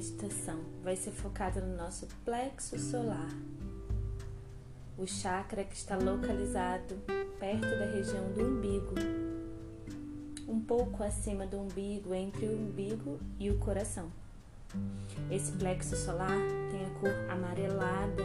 meditação 0.00 0.58
vai 0.82 0.96
ser 0.96 1.10
focada 1.10 1.60
no 1.60 1.76
nosso 1.76 2.08
plexo 2.24 2.78
solar, 2.78 3.28
o 4.96 5.06
chakra 5.06 5.62
que 5.62 5.76
está 5.76 5.94
localizado 5.94 6.96
perto 7.38 7.68
da 7.78 7.84
região 7.84 8.32
do 8.32 8.42
umbigo, 8.42 8.94
um 10.48 10.58
pouco 10.58 11.04
acima 11.04 11.46
do 11.46 11.60
umbigo, 11.60 12.14
entre 12.14 12.46
o 12.46 12.56
umbigo 12.56 13.20
e 13.38 13.50
o 13.50 13.58
coração. 13.58 14.10
Esse 15.30 15.52
plexo 15.52 15.94
solar 15.94 16.38
tem 16.70 16.86
a 16.86 16.90
cor 16.98 17.12
amarelada, 17.30 18.22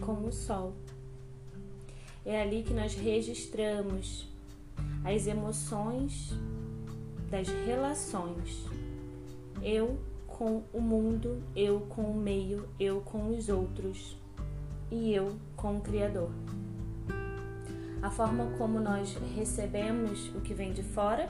como 0.00 0.28
o 0.28 0.32
sol. 0.32 0.72
É 2.24 2.40
ali 2.40 2.62
que 2.62 2.72
nós 2.72 2.94
registramos 2.94 4.28
as 5.04 5.26
emoções 5.26 6.32
das 7.28 7.48
relações. 7.66 8.68
Eu 9.62 9.98
com 10.26 10.62
o 10.72 10.80
mundo, 10.80 11.42
eu 11.56 11.80
com 11.88 12.02
o 12.02 12.14
meio, 12.14 12.68
eu 12.78 13.00
com 13.00 13.36
os 13.36 13.48
outros 13.48 14.16
e 14.90 15.12
eu 15.12 15.36
com 15.56 15.78
o 15.78 15.80
Criador. 15.80 16.30
A 18.00 18.10
forma 18.10 18.46
como 18.56 18.78
nós 18.78 19.16
recebemos 19.34 20.28
o 20.36 20.40
que 20.40 20.54
vem 20.54 20.72
de 20.72 20.82
fora 20.82 21.28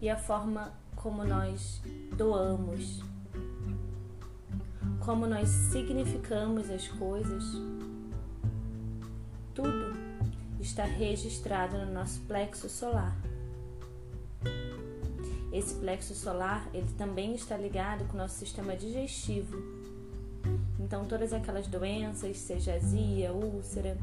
e 0.00 0.10
a 0.10 0.16
forma 0.16 0.72
como 0.94 1.24
nós 1.24 1.80
doamos, 2.16 3.02
como 5.00 5.26
nós 5.26 5.48
significamos 5.48 6.68
as 6.70 6.86
coisas, 6.86 7.44
tudo 9.54 9.96
está 10.60 10.84
registrado 10.84 11.78
no 11.78 11.92
nosso 11.92 12.20
plexo 12.22 12.68
solar. 12.68 13.16
Esse 15.52 15.74
plexo 15.74 16.14
solar, 16.14 16.68
ele 16.72 16.88
também 16.96 17.34
está 17.34 17.56
ligado 17.56 18.06
com 18.06 18.14
o 18.14 18.16
nosso 18.16 18.38
sistema 18.38 18.74
digestivo. 18.74 19.56
Então, 20.80 21.04
todas 21.04 21.32
aquelas 21.32 21.66
doenças, 21.66 22.38
seja 22.38 22.74
azia, 22.74 23.32
úlcera, 23.32 23.96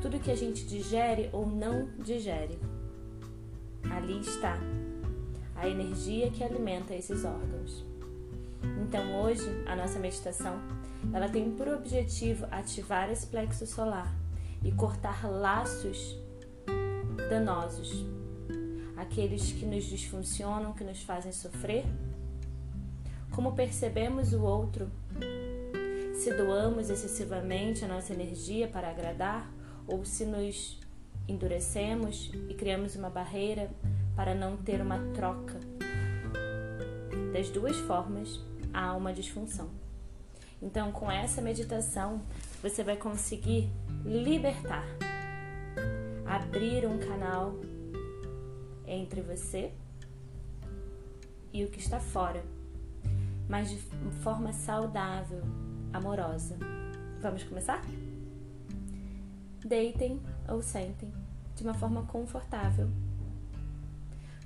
tudo 0.00 0.20
que 0.20 0.30
a 0.30 0.36
gente 0.36 0.66
digere 0.66 1.30
ou 1.32 1.46
não 1.46 1.88
digere, 1.98 2.58
ali 3.90 4.20
está 4.20 4.58
a 5.56 5.68
energia 5.68 6.30
que 6.30 6.44
alimenta 6.44 6.94
esses 6.94 7.24
órgãos. 7.24 7.84
Então, 8.82 9.22
hoje, 9.22 9.48
a 9.66 9.74
nossa 9.74 9.98
meditação, 9.98 10.60
ela 11.12 11.28
tem 11.28 11.50
por 11.50 11.68
objetivo 11.68 12.46
ativar 12.50 13.10
esse 13.10 13.26
plexo 13.26 13.66
solar 13.66 14.14
e 14.62 14.70
cortar 14.72 15.28
laços 15.28 16.16
danosos, 17.28 18.04
aqueles 19.02 19.52
que 19.52 19.66
nos 19.66 19.84
disfuncionam, 19.84 20.72
que 20.72 20.84
nos 20.84 21.02
fazem 21.02 21.32
sofrer. 21.32 21.84
Como 23.32 23.52
percebemos 23.52 24.32
o 24.32 24.42
outro, 24.42 24.90
se 26.14 26.32
doamos 26.34 26.88
excessivamente 26.88 27.84
a 27.84 27.88
nossa 27.88 28.12
energia 28.12 28.68
para 28.68 28.90
agradar 28.90 29.50
ou 29.86 30.04
se 30.04 30.24
nos 30.24 30.78
endurecemos 31.28 32.30
e 32.48 32.54
criamos 32.54 32.94
uma 32.94 33.10
barreira 33.10 33.70
para 34.14 34.34
não 34.34 34.56
ter 34.56 34.80
uma 34.80 34.98
troca. 35.14 35.58
Das 37.32 37.50
duas 37.50 37.76
formas, 37.78 38.40
há 38.72 38.94
uma 38.94 39.12
disfunção. 39.12 39.68
Então, 40.60 40.92
com 40.92 41.10
essa 41.10 41.42
meditação, 41.42 42.22
você 42.62 42.84
vai 42.84 42.96
conseguir 42.96 43.68
libertar, 44.04 44.86
abrir 46.24 46.86
um 46.86 46.98
canal 46.98 47.56
entre 48.92 49.20
você 49.20 49.72
e 51.52 51.64
o 51.64 51.68
que 51.68 51.78
está 51.78 51.98
fora, 51.98 52.44
mas 53.48 53.70
de 53.70 53.78
forma 54.22 54.52
saudável, 54.52 55.42
amorosa. 55.92 56.56
Vamos 57.20 57.42
começar? 57.44 57.82
Deitem 59.64 60.20
ou 60.48 60.60
sentem 60.62 61.12
de 61.54 61.62
uma 61.62 61.74
forma 61.74 62.02
confortável. 62.04 62.88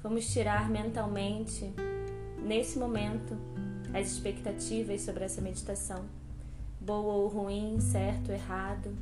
Vamos 0.02 0.26
tirar 0.32 0.68
mentalmente, 0.70 1.72
nesse 2.42 2.78
momento, 2.78 3.36
as 3.94 4.08
expectativas 4.08 5.00
sobre 5.00 5.24
essa 5.24 5.40
meditação, 5.40 6.04
boa 6.80 7.14
ou 7.14 7.28
ruim, 7.28 7.80
certo, 7.80 8.30
errado. 8.30 8.94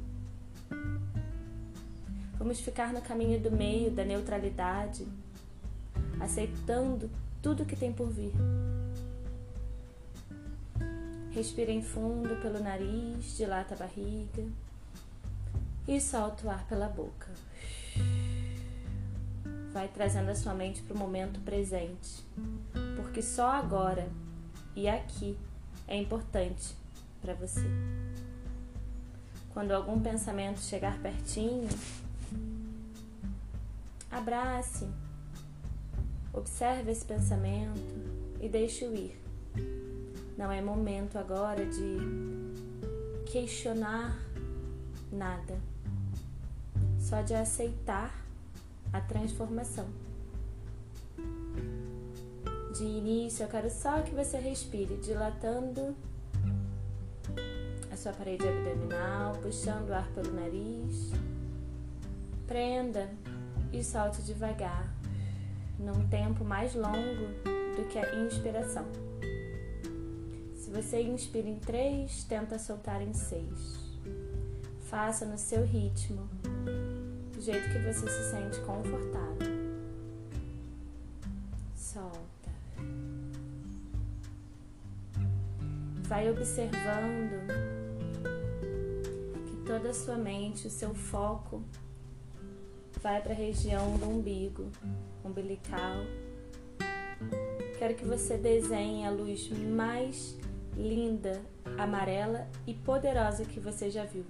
Vamos 2.38 2.60
ficar 2.60 2.92
no 2.92 3.00
caminho 3.00 3.40
do 3.40 3.50
meio, 3.50 3.90
da 3.90 4.04
neutralidade, 4.04 5.06
aceitando 6.24 7.10
tudo 7.42 7.64
que 7.64 7.76
tem 7.76 7.92
por 7.92 8.08
vir. 8.08 8.32
Respirem 11.30 11.82
fundo 11.82 12.40
pelo 12.40 12.60
nariz, 12.60 13.36
dilata 13.36 13.74
a 13.74 13.78
barriga 13.78 14.44
e 15.86 16.00
solta 16.00 16.46
o 16.46 16.50
ar 16.50 16.66
pela 16.66 16.88
boca. 16.88 17.28
Vai 19.72 19.88
trazendo 19.88 20.30
a 20.30 20.34
sua 20.34 20.54
mente 20.54 20.82
para 20.82 20.94
o 20.94 20.98
momento 20.98 21.40
presente, 21.40 22.24
porque 22.96 23.20
só 23.20 23.50
agora 23.50 24.08
e 24.76 24.88
aqui 24.88 25.36
é 25.86 25.96
importante 25.96 26.74
para 27.20 27.34
você. 27.34 27.66
Quando 29.52 29.72
algum 29.72 30.00
pensamento 30.00 30.60
chegar 30.60 30.98
pertinho, 30.98 31.68
abrace, 34.10 34.88
observe 36.34 36.90
esse 36.92 37.04
pensamento 37.04 37.80
e 38.40 38.48
deixe-o 38.48 38.94
ir. 38.94 39.18
Não 40.36 40.50
é 40.50 40.60
momento 40.60 41.16
agora 41.16 41.64
de 41.64 43.30
questionar 43.30 44.18
nada, 45.10 45.58
só 46.98 47.22
de 47.22 47.34
aceitar 47.34 48.14
a 48.92 49.00
transformação. 49.00 49.86
De 52.76 52.82
início, 52.82 53.44
eu 53.44 53.48
quero 53.48 53.70
só 53.70 54.02
que 54.02 54.12
você 54.12 54.36
respire, 54.36 54.96
dilatando 54.96 55.94
a 57.92 57.96
sua 57.96 58.12
parede 58.12 58.46
abdominal, 58.46 59.34
puxando 59.40 59.90
o 59.90 59.94
ar 59.94 60.08
pelo 60.10 60.32
nariz. 60.34 61.12
Prenda 62.48 63.08
e 63.72 63.82
solte 63.82 64.22
devagar, 64.22 64.92
num 65.78 66.06
tempo 66.08 66.44
mais 66.44 66.74
longo 66.74 67.26
do 67.76 67.88
que 67.88 67.98
a 67.98 68.14
inspiração. 68.16 68.86
Se 70.54 70.70
você 70.70 71.02
inspira 71.02 71.48
em 71.48 71.58
três, 71.58 72.24
tenta 72.24 72.58
soltar 72.58 73.02
em 73.02 73.12
seis. 73.12 73.98
Faça 74.82 75.26
no 75.26 75.36
seu 75.36 75.64
ritmo, 75.64 76.28
do 77.32 77.40
jeito 77.40 77.68
que 77.70 77.78
você 77.78 78.08
se 78.08 78.30
sente 78.30 78.60
confortável. 78.60 79.54
Solta. 81.74 82.50
Vai 86.04 86.30
observando 86.30 87.46
que 89.46 89.56
toda 89.66 89.90
a 89.90 89.94
sua 89.94 90.16
mente, 90.16 90.66
o 90.66 90.70
seu 90.70 90.94
foco, 90.94 91.62
vai 93.04 93.20
para 93.20 93.32
a 93.32 93.36
região 93.36 93.98
do 93.98 94.08
umbigo, 94.08 94.72
umbilical. 95.22 96.06
Quero 97.78 97.94
que 97.96 98.04
você 98.06 98.38
desenhe 98.38 99.06
a 99.06 99.10
luz 99.10 99.50
mais 99.50 100.34
linda, 100.74 101.38
amarela 101.76 102.48
e 102.66 102.72
poderosa 102.72 103.44
que 103.44 103.60
você 103.60 103.90
já 103.90 104.06
viu. 104.06 104.24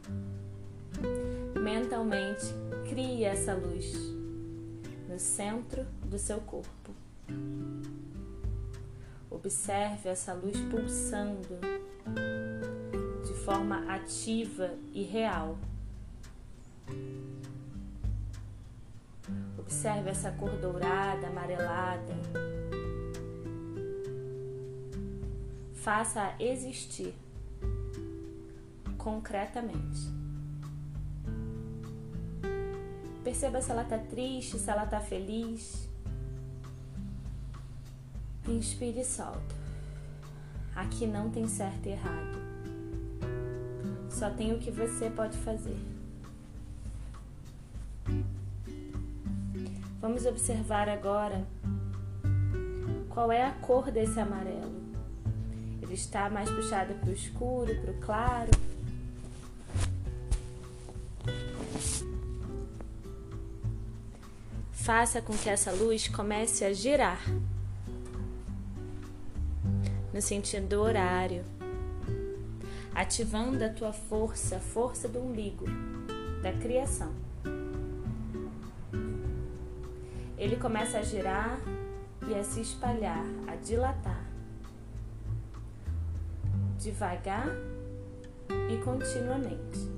Mentalmente, 1.63 2.47
crie 2.91 3.23
essa 3.23 3.55
luz 3.55 3.95
no 5.09 5.21
centro 5.21 5.87
do 6.05 6.19
seu 6.19 6.41
corpo. 6.41 6.93
Observe 9.31 10.09
essa 10.09 10.33
luz 10.35 10.59
pulsando 10.69 11.61
de 13.25 13.35
forma 13.45 13.85
ativa 13.87 14.75
e 14.93 15.05
real. 15.05 15.57
Observe 19.65 20.11
essa 20.11 20.31
cor 20.31 20.51
dourada, 20.59 21.27
amarelada. 21.27 22.15
Faça-a 25.75 26.35
existir 26.39 27.15
concretamente. 28.97 30.13
Perceba 33.23 33.61
se 33.61 33.71
ela 33.71 33.83
está 33.83 33.99
triste, 33.99 34.59
se 34.59 34.71
ela 34.71 34.85
está 34.85 35.01
feliz. 35.01 35.89
Inspire 38.47 39.01
e 39.01 39.05
solta. 39.05 39.55
Aqui 40.75 41.07
não 41.07 41.31
tem 41.31 41.47
certo 41.49 41.87
e 41.87 41.93
errado. 41.93 42.39
Só 44.11 44.31
tem 44.31 44.53
o 44.53 44.59
que 44.59 44.71
você 44.71 45.11
pode 45.11 45.37
fazer. 45.39 45.77
Vamos 50.05 50.27
observar 50.27 50.87
agora 50.87 51.49
qual 53.09 53.33
é 53.33 53.43
a 53.43 53.53
cor 53.53 53.91
desse 53.91 54.21
amarelo. 54.21 54.71
Ele 55.81 55.95
está 55.95 56.29
mais 56.29 56.51
puxado 56.51 56.93
para 56.97 57.09
o 57.09 57.13
escuro, 57.15 57.75
para 57.81 57.91
o 57.91 58.01
claro. 58.01 58.51
Faça 64.73 65.23
com 65.23 65.33
que 65.39 65.49
essa 65.49 65.73
luz 65.73 66.07
comece 66.07 66.67
a 66.67 66.73
girar 66.75 67.23
no 70.13 70.21
sentido 70.21 70.83
horário, 70.83 71.43
ativando 72.95 73.65
a 73.65 73.71
tua 73.71 73.95
força, 73.95 74.57
a 74.57 74.61
força 74.61 75.09
do 75.09 75.19
umbigo, 75.19 75.65
da 76.43 76.53
criação. 76.53 77.24
Ele 80.45 80.57
começa 80.57 80.99
a 80.99 81.03
girar 81.03 81.59
e 82.29 82.35
a 82.35 82.45
se 82.45 82.61
espalhar, 82.61 83.25
a 83.49 83.57
dilatar. 83.57 84.23
Devagar 86.79 87.49
e 88.71 88.77
continuamente. 88.85 89.89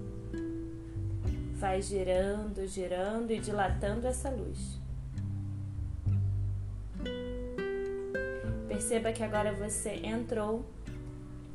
Vai 1.55 1.83
girando, 1.83 2.65
girando 2.65 3.33
e 3.33 3.41
dilatando 3.41 4.07
essa 4.07 4.31
luz. 4.31 4.79
Perceba 8.69 9.13
que 9.13 9.25
agora 9.25 9.53
você 9.53 9.95
entrou 10.05 10.65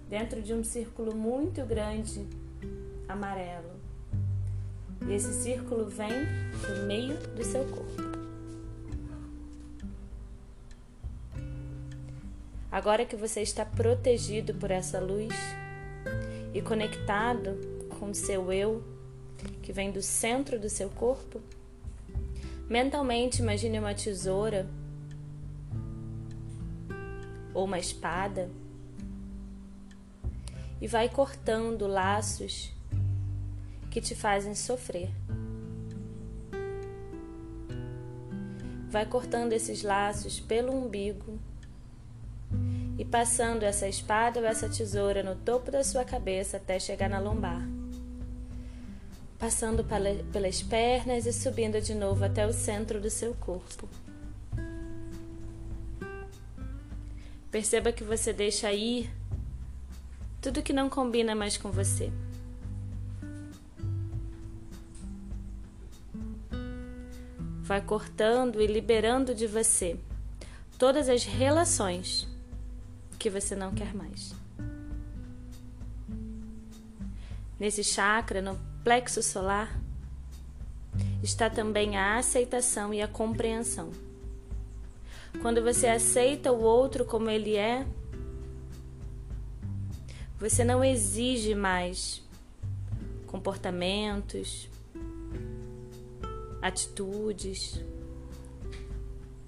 dentro 0.10 0.42
de 0.42 0.54
um 0.54 0.66
círculo 0.66 1.16
muito 1.16 1.66
grande 1.66 2.28
amarelo. 3.08 3.72
E 5.08 5.14
esse 5.14 5.32
círculo 5.32 5.88
vem 5.88 6.10
do 6.10 6.86
meio 6.88 7.18
do 7.38 7.44
seu 7.46 7.64
corpo. 7.64 8.11
Agora 12.72 13.06
que 13.06 13.18
você 13.18 13.42
está 13.42 13.66
protegido 13.66 14.54
por 14.54 14.72
essa 14.72 14.98
luz 14.98 15.36
e 16.54 16.62
conectado 16.62 17.60
com 18.00 18.14
seu 18.14 18.50
eu, 18.54 18.82
que 19.62 19.74
vem 19.74 19.92
do 19.92 20.02
centro 20.02 20.58
do 20.58 20.70
seu 20.70 20.90
corpo, 20.90 21.42
mentalmente 22.70 23.42
imagine 23.42 23.78
uma 23.78 23.94
tesoura 23.94 24.66
ou 27.54 27.66
uma 27.66 27.78
espada 27.78 28.50
e 30.80 30.88
vai 30.88 31.10
cortando 31.10 31.86
laços 31.88 32.72
que 33.90 34.00
te 34.00 34.16
fazem 34.16 34.56
sofrer. 34.56 35.10
Vai 38.90 39.06
cortando 39.06 39.52
esses 39.52 39.84
laços 39.84 40.40
pelo 40.40 40.74
umbigo 40.74 41.38
e 42.98 43.06
passando 43.06 43.64
essa 43.64 43.88
espada 43.88 44.40
ou 44.40 44.46
essa 44.46 44.70
tesoura 44.70 45.24
no 45.24 45.36
topo 45.36 45.72
da 45.72 45.84
sua 45.84 46.04
cabeça 46.04 46.58
até 46.58 46.80
chegar 46.80 47.10
na 47.10 47.20
lombar. 47.20 47.68
Passando 49.40 49.84
pelas 50.32 50.62
pernas 50.62 51.26
e 51.26 51.34
subindo 51.34 51.82
de 51.82 51.96
novo 51.96 52.24
até 52.24 52.46
o 52.46 52.54
centro 52.54 53.02
do 53.02 53.10
seu 53.10 53.34
corpo. 53.34 53.90
Perceba 57.50 57.92
que 57.92 58.04
você 58.04 58.32
deixa 58.32 58.72
ir 58.72 59.10
tudo 60.42 60.62
que 60.62 60.72
não 60.72 60.90
combina 60.90 61.36
mais 61.36 61.58
com 61.58 61.72
você. 61.72 62.12
Vai 67.62 67.82
cortando 67.82 68.62
e 68.62 68.68
liberando 68.68 69.34
de 69.34 69.48
você 69.48 69.98
todas 70.78 71.10
as 71.10 71.24
relações 71.24 72.31
que 73.22 73.30
você 73.30 73.56
não 73.56 73.72
quer 73.72 73.94
mais. 73.94 74.34
Nesse 77.60 77.84
chakra, 77.84 78.42
no 78.42 78.60
plexo 78.84 79.22
solar, 79.22 79.80
está 81.22 81.48
também 81.48 81.96
a 81.98 82.18
aceitação 82.18 82.92
e 82.92 83.00
a 83.00 83.08
compreensão. 83.08 83.92
Quando 85.40 85.62
você 85.62 85.86
aceita 85.86 86.52
o 86.52 86.64
outro 86.64 87.06
como 87.06 87.30
ele 87.30 87.56
é, 87.56 87.86
você 90.40 90.64
não 90.64 90.84
exige 90.84 91.54
mais 91.54 92.24
comportamentos, 93.28 94.68
atitudes. 96.60 97.80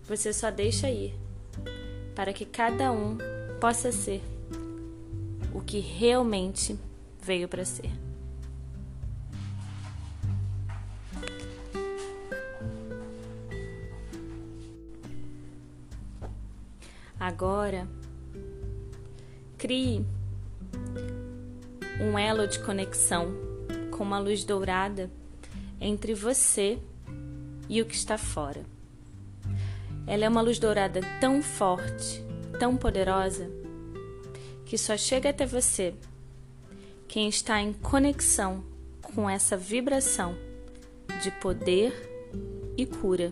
Você 0.04 0.32
só 0.32 0.52
deixa 0.52 0.92
ir 0.92 1.16
para 2.14 2.32
que 2.32 2.46
cada 2.46 2.92
um 2.92 3.18
possa 3.64 3.94
ser 3.94 4.22
o 5.54 5.62
que 5.62 5.80
realmente 5.80 6.78
veio 7.22 7.48
para 7.48 7.64
ser. 7.64 7.90
Agora, 17.18 17.88
crie 19.58 20.06
um 22.02 22.20
elo 22.20 22.46
de 22.46 22.60
conexão 22.60 23.32
com 23.92 24.04
uma 24.04 24.20
luz 24.20 24.44
dourada 24.44 25.10
entre 25.80 26.14
você 26.14 26.78
e 27.70 27.82
o 27.82 27.86
que 27.86 27.96
está 27.96 28.18
fora. 28.18 28.66
Ela 30.06 30.26
é 30.26 30.28
uma 30.28 30.42
luz 30.42 30.60
dourada 30.60 31.00
tão 31.22 31.42
forte, 31.42 32.22
tão 32.60 32.78
poderosa, 32.78 33.50
que 34.66 34.78
só 34.78 34.98
chega 34.98 35.30
até 35.30 35.46
você 35.46 35.94
quem 37.08 37.30
está 37.30 37.62
em 37.62 37.74
conexão 37.74 38.64
com 39.02 39.30
essa 39.30 39.56
vibração 39.56 40.36
de 41.22 41.30
poder 41.32 41.94
e 42.78 42.86
cura. 42.86 43.32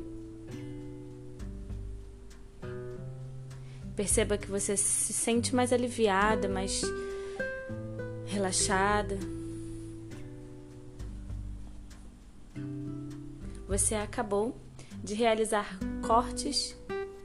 Perceba 3.95 4.37
que 4.37 4.47
você 4.47 4.77
se 4.77 5.13
sente 5.13 5.55
mais 5.55 5.73
aliviada, 5.73 6.47
mais 6.47 6.81
relaxada. 8.25 9.17
Você 13.67 13.95
acabou 13.95 14.55
de 15.03 15.13
realizar 15.13 15.77
cortes 16.05 16.75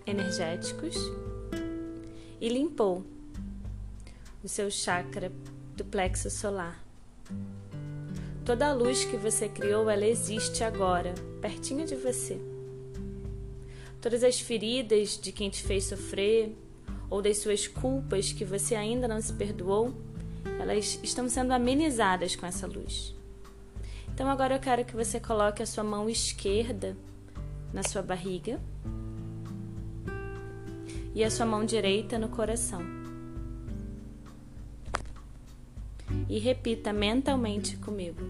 energéticos 0.06 0.96
e 2.40 2.48
limpou 2.48 3.04
o 4.42 4.48
seu 4.48 4.70
chakra 4.70 5.32
do 5.76 5.84
plexo 5.84 6.30
solar. 6.30 6.84
Toda 8.44 8.68
a 8.68 8.72
luz 8.72 9.04
que 9.04 9.16
você 9.16 9.48
criou, 9.48 9.90
ela 9.90 10.06
existe 10.06 10.62
agora, 10.62 11.12
pertinho 11.40 11.84
de 11.84 11.96
você. 11.96 12.40
Todas 14.00 14.22
as 14.22 14.38
feridas 14.38 15.18
de 15.20 15.32
quem 15.32 15.50
te 15.50 15.62
fez 15.62 15.84
sofrer, 15.84 16.56
ou 17.10 17.20
das 17.20 17.38
suas 17.38 17.66
culpas 17.66 18.32
que 18.32 18.44
você 18.44 18.74
ainda 18.74 19.08
não 19.08 19.20
se 19.20 19.32
perdoou, 19.32 19.92
elas 20.60 20.98
estão 21.02 21.28
sendo 21.28 21.52
amenizadas 21.52 22.36
com 22.36 22.46
essa 22.46 22.66
luz. 22.66 23.14
Então 24.14 24.28
agora 24.30 24.54
eu 24.54 24.60
quero 24.60 24.84
que 24.84 24.94
você 24.94 25.20
coloque 25.20 25.62
a 25.62 25.66
sua 25.66 25.84
mão 25.84 26.08
esquerda 26.08 26.96
na 27.72 27.82
sua 27.82 28.00
barriga 28.00 28.60
e 31.16 31.24
a 31.24 31.30
sua 31.30 31.44
mão 31.44 31.64
direita 31.64 32.16
no 32.16 32.28
coração. 32.28 32.80
E 36.28 36.38
repita 36.38 36.92
mentalmente 36.92 37.76
comigo. 37.76 38.22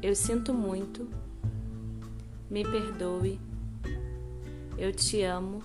Eu 0.00 0.14
sinto 0.14 0.54
muito, 0.54 1.08
me 2.48 2.62
perdoe 2.62 3.40
eu 4.82 4.92
te 4.92 5.22
amo 5.22 5.62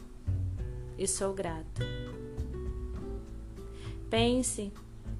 e 0.95 1.07
sou 1.07 1.33
grata. 1.33 1.83
Pense 4.09 4.71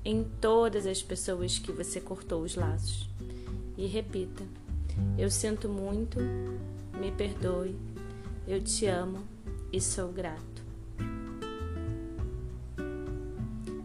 em 0.05 0.23
todas 0.39 0.85
as 0.85 1.01
pessoas 1.01 1.57
que 1.57 1.71
você 1.71 1.99
cortou 1.99 2.43
os 2.43 2.55
laços 2.55 3.09
e 3.77 3.87
repita: 3.87 4.43
Eu 5.17 5.31
sinto 5.31 5.67
muito, 5.67 6.19
me 6.99 7.11
perdoe, 7.11 7.75
eu 8.47 8.61
te 8.61 8.85
amo 8.85 9.27
e 9.73 9.81
sou 9.81 10.09
grato. 10.09 10.63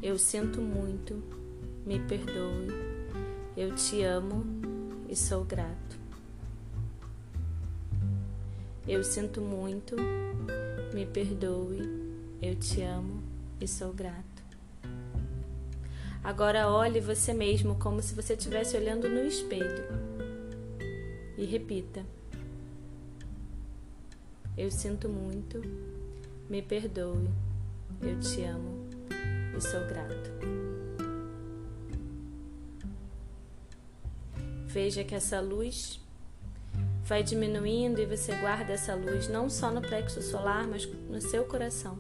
Eu 0.01 0.17
sinto 0.17 0.61
muito, 0.61 1.21
me 1.85 1.99
perdoe, 1.99 2.69
eu 3.57 3.75
te 3.75 4.05
amo 4.05 4.45
e 5.09 5.17
sou 5.17 5.45
grato. 5.45 5.99
Eu 8.87 9.03
sinto 9.03 9.41
muito, 9.41 9.97
me 10.95 11.07
perdoe, 11.07 11.83
eu 12.41 12.55
te 12.55 12.83
amo 12.83 13.21
e 13.61 13.67
sou 13.67 13.93
grato. 13.93 14.23
Agora 16.23 16.69
olhe 16.69 17.01
você 17.01 17.33
mesmo 17.33 17.75
como 17.81 18.01
se 18.01 18.15
você 18.15 18.35
estivesse 18.35 18.77
olhando 18.77 19.09
no 19.09 19.25
espelho 19.27 19.85
e 21.37 21.45
repita: 21.45 22.05
Eu 24.57 24.71
sinto 24.71 25.09
muito, 25.09 25.63
me 26.49 26.61
perdoe, 26.61 27.31
eu 28.03 28.21
te 28.21 28.43
amo 28.45 28.87
e 29.57 29.61
sou 29.61 29.81
grato. 29.87 30.31
Veja 34.67 35.05
que 35.05 35.15
essa 35.15 35.41
luz 35.41 36.01
vai 37.05 37.23
diminuindo 37.23 37.99
e 37.99 38.07
você 38.07 38.35
guarda 38.37 38.75
essa 38.75 38.95
luz 38.95 39.27
não 39.29 39.49
só 39.49 39.71
no 39.71 39.81
plexo 39.81 40.21
solar, 40.21 40.67
mas 40.67 40.87
no 40.87 41.21
seu 41.21 41.45
coração. 41.45 41.99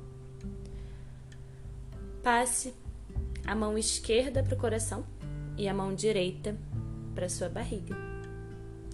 Passe 2.22 2.74
a 3.46 3.54
mão 3.54 3.78
esquerda 3.78 4.42
para 4.42 4.54
o 4.54 4.58
coração 4.58 5.06
e 5.56 5.68
a 5.68 5.74
mão 5.74 5.94
direita 5.94 6.56
para 7.14 7.28
sua 7.28 7.48
barriga. 7.48 7.96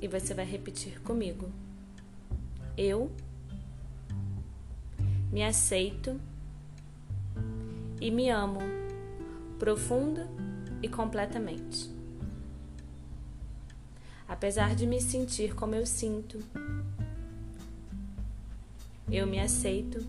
E 0.00 0.06
você 0.06 0.32
vai 0.32 0.44
repetir 0.44 1.00
comigo. 1.00 1.50
Eu 2.76 3.10
me 5.38 5.44
aceito 5.44 6.20
e 8.00 8.10
me 8.10 8.28
amo 8.28 8.58
profunda 9.56 10.28
e 10.82 10.88
completamente. 10.88 11.88
Apesar 14.26 14.74
de 14.74 14.84
me 14.84 15.00
sentir 15.00 15.54
como 15.54 15.76
eu 15.76 15.86
sinto, 15.86 16.40
eu 19.08 19.28
me 19.28 19.38
aceito 19.38 20.04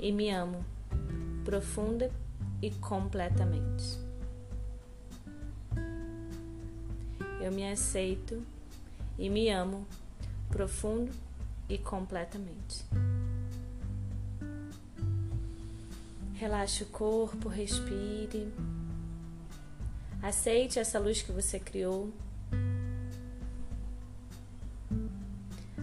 e 0.00 0.10
me 0.10 0.30
amo 0.30 0.64
profunda 1.44 2.10
e 2.60 2.72
completamente. 2.72 4.00
Eu 7.40 7.52
me 7.52 7.70
aceito 7.70 8.42
e 9.16 9.30
me 9.30 9.48
amo 9.48 9.86
profundo 10.48 11.12
e 11.68 11.78
completamente. 11.78 12.84
Relaxe 16.40 16.84
o 16.84 16.86
corpo, 16.86 17.50
respire. 17.50 18.50
Aceite 20.22 20.78
essa 20.78 20.98
luz 20.98 21.20
que 21.20 21.30
você 21.30 21.60
criou. 21.60 22.10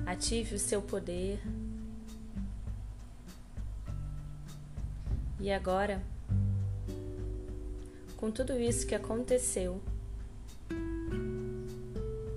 Ative 0.03 0.55
o 0.55 0.59
seu 0.59 0.81
poder. 0.81 1.39
E 5.39 5.51
agora, 5.51 6.01
com 8.15 8.31
tudo 8.31 8.59
isso 8.59 8.87
que 8.87 8.95
aconteceu, 8.95 9.79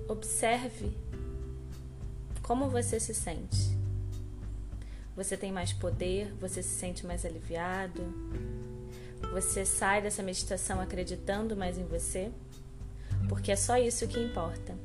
observe 0.07 0.95
como 2.43 2.69
você 2.69 2.99
se 2.99 3.15
sente. 3.15 3.70
Você 5.15 5.35
tem 5.35 5.51
mais 5.51 5.73
poder, 5.73 6.33
você 6.39 6.63
se 6.63 6.69
sente 6.69 7.05
mais 7.05 7.25
aliviado, 7.25 8.01
você 9.31 9.65
sai 9.65 10.01
dessa 10.01 10.23
meditação 10.23 10.81
acreditando 10.81 11.55
mais 11.55 11.77
em 11.77 11.85
você, 11.85 12.31
porque 13.29 13.51
é 13.51 13.55
só 13.55 13.77
isso 13.77 14.07
que 14.07 14.19
importa. 14.19 14.75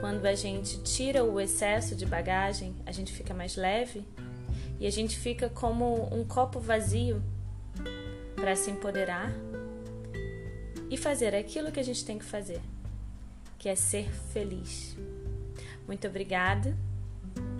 Quando 0.00 0.26
a 0.26 0.34
gente 0.34 0.82
tira 0.82 1.24
o 1.24 1.40
excesso 1.40 1.94
de 1.94 2.06
bagagem, 2.06 2.74
a 2.84 2.92
gente 2.92 3.12
fica 3.12 3.34
mais 3.34 3.56
leve 3.56 4.04
e 4.78 4.86
a 4.86 4.90
gente 4.90 5.18
fica 5.18 5.48
como 5.48 6.12
um 6.14 6.24
copo 6.24 6.60
vazio 6.60 7.22
para 8.34 8.54
se 8.54 8.70
empoderar 8.70 9.32
e 10.90 10.96
fazer 10.96 11.34
aquilo 11.34 11.72
que 11.72 11.80
a 11.80 11.82
gente 11.82 12.04
tem 12.04 12.18
que 12.18 12.24
fazer, 12.24 12.60
que 13.58 13.68
é 13.68 13.74
ser 13.74 14.10
feliz. 14.32 14.96
Muito 15.86 16.06
obrigada. 16.06 16.76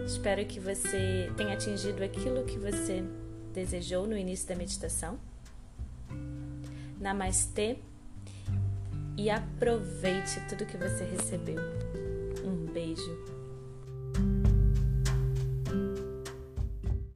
Espero 0.04 0.45
que 0.47 0.61
você 0.61 1.33
tenha 1.37 1.54
atingido 1.54 2.02
aquilo 2.02 2.45
que 2.45 2.59
você 2.59 3.04
desejou 3.52 4.06
no 4.06 4.16
início 4.16 4.49
da 4.49 4.54
meditação. 4.54 5.18
Namastê 7.00 7.78
e 9.16 9.30
aproveite 9.30 10.40
tudo 10.49 10.66
que 10.66 10.76
você 10.76 11.04
recebeu. 11.04 11.61
Um 12.45 12.66
beijo. 12.73 13.36